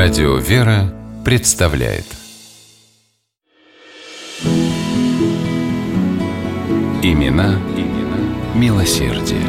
Радио 0.00 0.36
«Вера» 0.36 0.94
представляет 1.24 2.04
Имена, 7.02 7.58
имена 7.76 8.54
милосердие. 8.54 9.42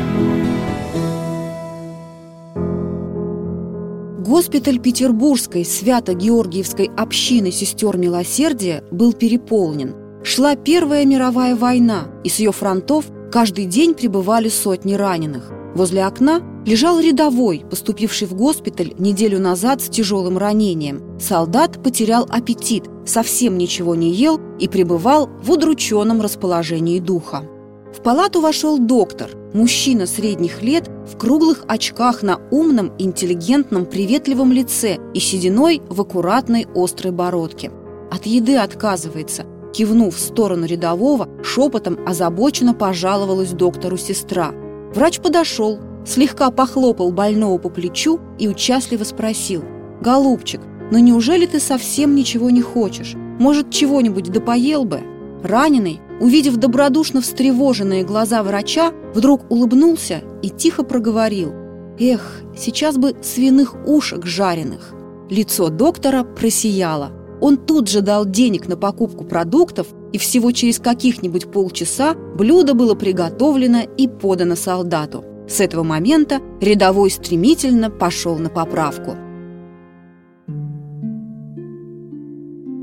Госпиталь 4.25 4.79
Петербургской 4.79 5.63
Свято-Георгиевской 5.63 6.89
общины 6.97 7.51
сестер 7.51 7.97
милосердия 7.97 8.83
был 8.89 9.13
переполнен. 9.13 9.93
Шла 10.23 10.55
Первая 10.55 11.05
мировая 11.05 11.55
война, 11.55 12.07
и 12.23 12.29
с 12.29 12.39
ее 12.39 12.51
фронтов 12.51 13.05
каждый 13.31 13.65
день 13.65 13.93
прибывали 13.93 14.49
сотни 14.49 14.95
раненых. 14.95 15.58
Возле 15.75 16.05
окна 16.05 16.41
лежал 16.65 16.99
рядовой, 16.99 17.63
поступивший 17.69 18.27
в 18.27 18.33
госпиталь 18.33 18.93
неделю 18.97 19.39
назад 19.39 19.81
с 19.81 19.89
тяжелым 19.89 20.37
ранением. 20.37 21.19
Солдат 21.19 21.81
потерял 21.83 22.27
аппетит, 22.29 22.85
совсем 23.05 23.57
ничего 23.57 23.95
не 23.95 24.11
ел 24.11 24.39
и 24.59 24.67
пребывал 24.67 25.29
в 25.41 25.51
удрученном 25.51 26.21
расположении 26.21 26.99
духа. 26.99 27.43
В 27.95 28.01
палату 28.01 28.41
вошел 28.41 28.77
доктор, 28.77 29.31
мужчина 29.53 30.05
средних 30.05 30.61
лет 30.61 30.89
в 31.11 31.17
круглых 31.17 31.65
очках 31.67 32.23
на 32.23 32.39
умном, 32.51 32.91
интеллигентном, 32.99 33.85
приветливом 33.85 34.51
лице 34.51 34.97
и 35.13 35.19
сединой 35.19 35.81
в 35.89 36.01
аккуратной 36.01 36.67
острой 36.75 37.11
бородке. 37.11 37.71
От 38.11 38.25
еды 38.25 38.57
отказывается. 38.57 39.45
Кивнув 39.73 40.15
в 40.15 40.19
сторону 40.19 40.65
рядового, 40.65 41.29
шепотом 41.43 41.99
озабоченно 42.07 42.73
пожаловалась 42.73 43.51
доктору 43.51 43.97
сестра– 43.97 44.51
Врач 44.93 45.19
подошел, 45.19 45.79
слегка 46.05 46.49
похлопал 46.51 47.11
больного 47.11 47.57
по 47.57 47.69
плечу 47.69 48.19
и 48.37 48.47
участливо 48.47 49.03
спросил. 49.03 49.63
«Голубчик, 50.01 50.61
но 50.91 50.99
неужели 50.99 51.45
ты 51.45 51.59
совсем 51.59 52.15
ничего 52.15 52.49
не 52.49 52.61
хочешь? 52.61 53.13
Может, 53.39 53.69
чего-нибудь 53.69 54.31
допоел 54.31 54.85
бы?» 54.85 55.01
Раненый, 55.43 56.01
увидев 56.19 56.57
добродушно 56.57 57.21
встревоженные 57.21 58.03
глаза 58.03 58.43
врача, 58.43 58.91
вдруг 59.13 59.49
улыбнулся 59.49 60.21
и 60.41 60.49
тихо 60.49 60.83
проговорил. 60.83 61.53
«Эх, 61.99 62.41
сейчас 62.57 62.97
бы 62.97 63.15
свиных 63.21 63.75
ушек 63.85 64.25
жареных!» 64.25 64.93
Лицо 65.29 65.69
доктора 65.69 66.23
просияло. 66.23 67.11
Он 67.41 67.57
тут 67.57 67.87
же 67.87 68.01
дал 68.01 68.25
денег 68.25 68.67
на 68.67 68.75
покупку 68.75 69.23
продуктов, 69.23 69.87
и 70.11 70.17
всего 70.17 70.51
через 70.51 70.79
каких-нибудь 70.79 71.51
полчаса 71.51 72.13
блюдо 72.13 72.73
было 72.73 72.95
приготовлено 72.95 73.81
и 73.97 74.07
подано 74.07 74.55
солдату. 74.55 75.23
С 75.47 75.59
этого 75.59 75.83
момента 75.83 76.41
рядовой 76.61 77.09
стремительно 77.09 77.89
пошел 77.89 78.37
на 78.37 78.49
поправку. 78.49 79.15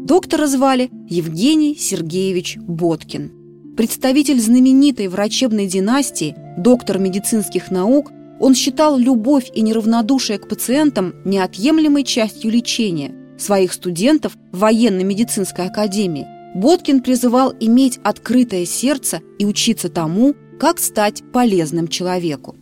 Доктора 0.05 0.47
звали 0.47 0.91
Евгений 1.09 1.77
Сергеевич 1.79 2.59
Боткин. 2.59 3.33
Представитель 3.77 4.41
знаменитой 4.41 5.09
врачебной 5.09 5.67
династии, 5.67 6.37
доктор 6.57 6.99
медицинских 6.99 7.71
наук, 7.71 8.13
он 8.41 8.55
считал 8.55 8.99
любовь 8.99 9.51
и 9.55 9.63
неравнодушие 9.63 10.39
к 10.39 10.49
пациентам 10.49 11.15
неотъемлемой 11.25 12.05
частью 12.05 12.51
лечения– 12.51 13.15
своих 13.39 13.73
студентов 13.73 14.37
в 14.53 14.59
военно-медицинской 14.59 15.67
академии, 15.67 16.27
Боткин 16.57 17.03
призывал 17.03 17.53
иметь 17.61 18.01
открытое 18.03 18.65
сердце 18.65 19.21
и 19.39 19.45
учиться 19.45 19.91
тому, 19.91 20.35
как 20.59 20.79
стать 20.79 21.23
полезным 21.31 21.87
человеку. 21.87 22.57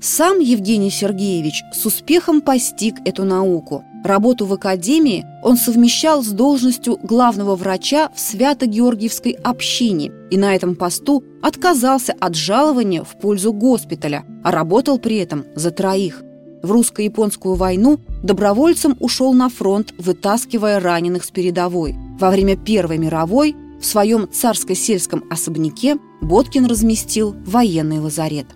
Сам 0.00 0.38
Евгений 0.38 0.88
Сергеевич 0.88 1.62
с 1.74 1.84
успехом 1.84 2.40
постиг 2.40 2.94
эту 3.04 3.24
науку. 3.24 3.84
Работу 4.02 4.46
в 4.46 4.54
академии 4.54 5.26
он 5.42 5.58
совмещал 5.58 6.22
с 6.22 6.28
должностью 6.28 6.96
главного 7.02 7.54
врача 7.54 8.08
в 8.14 8.18
Свято-Георгиевской 8.18 9.32
общине 9.32 10.10
и 10.30 10.38
на 10.38 10.54
этом 10.54 10.74
посту 10.74 11.22
отказался 11.42 12.14
от 12.18 12.34
жалования 12.34 13.04
в 13.04 13.18
пользу 13.20 13.52
госпиталя, 13.52 14.24
а 14.42 14.52
работал 14.52 14.98
при 14.98 15.16
этом 15.16 15.44
за 15.54 15.70
троих– 15.70 16.22
в 16.64 16.72
русско-японскую 16.72 17.54
войну 17.54 18.00
добровольцем 18.22 18.96
ушел 18.98 19.32
на 19.34 19.48
фронт, 19.48 19.94
вытаскивая 19.98 20.80
раненых 20.80 21.24
с 21.24 21.30
передовой. 21.30 21.94
Во 22.18 22.30
время 22.30 22.56
Первой 22.56 22.98
мировой 22.98 23.54
в 23.80 23.84
своем 23.84 24.28
царско-сельском 24.32 25.24
особняке 25.30 25.98
Боткин 26.22 26.64
разместил 26.64 27.36
военный 27.44 28.00
лазарет. 28.00 28.46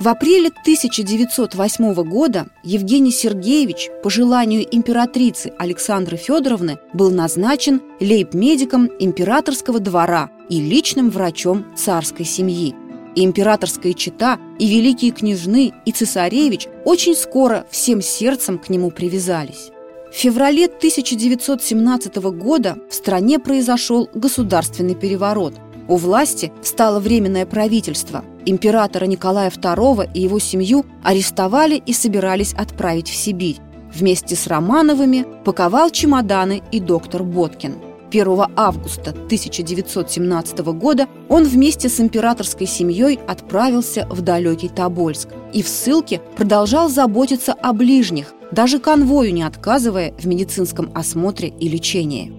В 0.00 0.06
апреле 0.06 0.48
1908 0.48 1.94
года 2.04 2.46
Евгений 2.62 3.10
Сергеевич 3.10 3.90
по 4.02 4.10
желанию 4.10 4.64
императрицы 4.70 5.52
Александры 5.58 6.16
Федоровны 6.16 6.78
был 6.92 7.10
назначен 7.10 7.82
лейб-медиком 8.00 8.88
императорского 9.00 9.80
двора 9.80 10.30
и 10.48 10.60
личным 10.60 11.10
врачом 11.10 11.64
царской 11.76 12.24
семьи. 12.24 12.74
И 13.14 13.24
императорская 13.24 13.94
чета, 13.94 14.38
и 14.58 14.66
великие 14.66 15.10
княжны, 15.10 15.72
и 15.84 15.92
цесаревич 15.92 16.68
очень 16.84 17.14
скоро 17.14 17.66
всем 17.70 18.00
сердцем 18.00 18.58
к 18.58 18.68
нему 18.68 18.90
привязались. 18.90 19.70
В 20.10 20.14
феврале 20.14 20.66
1917 20.66 22.16
года 22.16 22.78
в 22.88 22.94
стране 22.94 23.38
произошел 23.38 24.08
государственный 24.14 24.94
переворот. 24.94 25.54
У 25.86 25.96
власти 25.96 26.52
стало 26.62 26.98
временное 27.00 27.46
правительство. 27.46 28.24
Императора 28.46 29.06
Николая 29.06 29.50
II 29.50 30.10
и 30.14 30.20
его 30.20 30.38
семью 30.38 30.86
арестовали 31.02 31.82
и 31.84 31.92
собирались 31.92 32.54
отправить 32.54 33.08
в 33.08 33.14
Сибирь. 33.14 33.58
Вместе 33.94 34.36
с 34.36 34.46
Романовыми 34.46 35.26
паковал 35.44 35.90
чемоданы 35.90 36.62
и 36.72 36.80
доктор 36.80 37.22
Боткин– 37.22 37.76
1 38.10 38.26
августа 38.56 39.10
1917 39.10 40.58
года 40.58 41.08
он 41.28 41.44
вместе 41.44 41.88
с 41.88 42.00
императорской 42.00 42.66
семьей 42.66 43.18
отправился 43.26 44.06
в 44.10 44.22
далекий 44.22 44.68
Тобольск 44.68 45.28
и 45.52 45.62
в 45.62 45.68
ссылке 45.68 46.20
продолжал 46.36 46.88
заботиться 46.88 47.52
о 47.52 47.72
ближних, 47.72 48.32
даже 48.50 48.78
конвою 48.78 49.34
не 49.34 49.42
отказывая 49.42 50.14
в 50.18 50.26
медицинском 50.26 50.90
осмотре 50.94 51.48
и 51.60 51.68
лечении. 51.68 52.32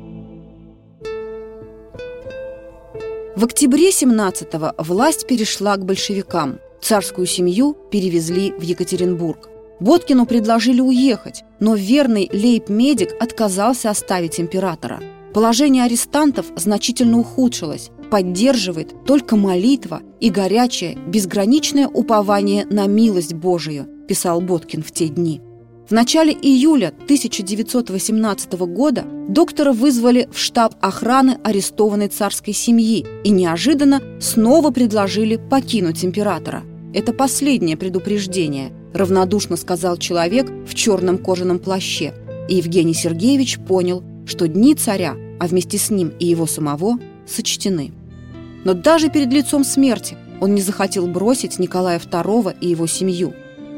В 3.35 3.45
октябре 3.45 3.89
17-го 3.89 4.83
власть 4.83 5.27
перешла 5.27 5.77
к 5.77 5.85
большевикам. 5.85 6.59
Царскую 6.81 7.27
семью 7.27 7.77
перевезли 7.91 8.51
в 8.51 8.61
Екатеринбург. 8.61 9.49
Боткину 9.79 10.25
предложили 10.25 10.81
уехать, 10.81 11.43
но 11.59 11.75
верный 11.75 12.29
лейб-медик 12.33 13.13
отказался 13.21 13.91
оставить 13.91 14.39
императора– 14.39 14.99
Положение 15.33 15.83
арестантов 15.83 16.47
значительно 16.55 17.19
ухудшилось. 17.19 17.91
Поддерживает 18.09 19.05
только 19.05 19.35
молитва 19.35 20.01
и 20.19 20.31
горячее, 20.31 20.97
безграничное 21.07 21.87
упование 21.87 22.65
на 22.65 22.87
милость 22.87 23.33
Божию, 23.33 23.87
писал 24.07 24.41
Боткин 24.41 24.81
в 24.81 24.91
те 24.91 25.07
дни. 25.07 25.41
В 25.87 25.91
начале 25.91 26.33
июля 26.33 26.87
1918 27.03 28.53
года 28.53 29.05
доктора 29.27 29.71
вызвали 29.73 30.27
в 30.31 30.37
штаб 30.37 30.75
охраны 30.81 31.37
арестованной 31.43 32.09
царской 32.09 32.53
семьи 32.53 33.05
и 33.23 33.29
неожиданно 33.29 34.01
снова 34.19 34.71
предложили 34.71 35.37
покинуть 35.37 36.03
императора. 36.03 36.63
«Это 36.93 37.13
последнее 37.13 37.77
предупреждение»,– 37.77 38.71
равнодушно 38.93 39.57
сказал 39.57 39.97
человек 39.97 40.51
в 40.67 40.73
черном 40.73 41.19
кожаном 41.19 41.59
плаще. 41.59 42.13
И 42.47 42.55
Евгений 42.55 42.95
Сергеевич 42.95 43.59
понял, 43.59 44.03
что 44.29 44.47
дни 44.47 44.75
царя, 44.75 45.15
а 45.39 45.47
вместе 45.47 45.77
с 45.77 45.89
ним 45.89 46.13
и 46.19 46.25
его 46.25 46.45
самого, 46.45 46.99
сочтены. 47.27 47.91
Но 48.63 48.73
даже 48.73 49.09
перед 49.09 49.31
лицом 49.31 49.63
смерти 49.63 50.17
он 50.41 50.55
не 50.55 50.61
захотел 50.61 51.07
бросить 51.07 51.59
Николая 51.59 51.99
II 51.99 52.55
и 52.61 52.67
его 52.67 52.87
семью. 52.87 53.33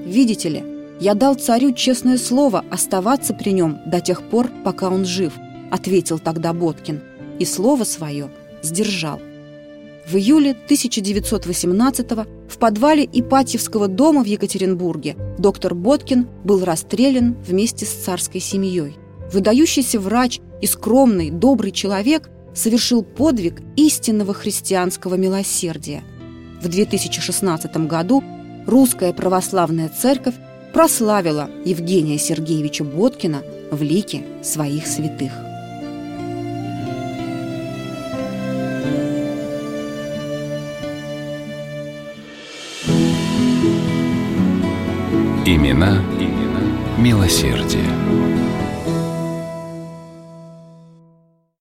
«Видите 0.05 0.49
ли, 0.49 0.63
я 0.99 1.13
дал 1.13 1.35
царю 1.35 1.73
честное 1.73 2.17
слово 2.17 2.63
оставаться 2.69 3.33
при 3.33 3.51
нем 3.51 3.79
до 3.85 4.01
тех 4.01 4.21
пор, 4.23 4.49
пока 4.63 4.89
он 4.89 5.05
жив», 5.05 5.33
ответил 5.71 6.19
тогда 6.19 6.53
Боткин, 6.53 7.01
и 7.39 7.45
слово 7.45 7.83
свое 7.83 8.29
сдержал. 8.61 9.19
В 10.07 10.15
июле 10.15 10.51
1918 10.51 12.11
в 12.49 12.57
подвале 12.57 13.07
Ипатьевского 13.11 13.87
дома 13.87 14.23
в 14.23 14.27
Екатеринбурге 14.27 15.15
доктор 15.37 15.73
Боткин 15.73 16.27
был 16.43 16.65
расстрелян 16.65 17.35
вместе 17.47 17.85
с 17.85 17.89
царской 17.89 18.41
семьей. 18.41 18.95
Выдающийся 19.31 19.99
врач 19.99 20.39
и 20.61 20.67
скромный, 20.67 21.31
добрый 21.31 21.71
человек 21.71 22.29
совершил 22.53 23.01
подвиг 23.01 23.61
истинного 23.77 24.33
христианского 24.33 25.15
милосердия. 25.15 26.03
В 26.61 26.67
2016 26.67 27.75
году 27.87 28.23
Русская 28.67 29.13
Православная 29.13 29.89
Церковь 29.89 30.35
прославила 30.73 31.49
Евгения 31.65 32.19
Сергеевича 32.19 32.83
Боткина 32.83 33.41
в 33.71 33.81
лике 33.81 34.23
своих 34.43 34.85
святых. 34.85 35.31
Имена, 45.45 46.03
имена 46.19 46.61
милосердие. 46.97 48.30